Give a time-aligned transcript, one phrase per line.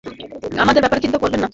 [0.61, 1.49] আমার ব্যাপারে চিন্তা করবেন না।